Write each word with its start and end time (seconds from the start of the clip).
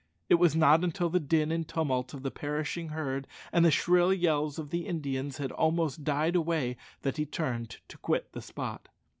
It 0.29 0.39
was 0.39 0.55
not 0.55 0.83
until 0.83 1.11
the 1.11 1.19
din 1.19 1.51
and 1.51 1.67
tumult 1.67 2.15
of 2.15 2.23
the 2.23 2.31
perishing 2.31 2.89
herd 2.89 3.27
and 3.51 3.63
the 3.63 3.69
shrill 3.69 4.11
yells 4.11 4.57
of 4.57 4.71
the 4.71 4.87
Indians 4.87 5.37
had 5.37 5.51
almost 5.51 6.03
died 6.03 6.35
away 6.35 6.77
that 7.03 7.17
he 7.17 7.25
turned 7.27 7.77
to 7.87 7.99
quit 7.99 8.31
the 8.31 8.41
spot. 8.41 8.89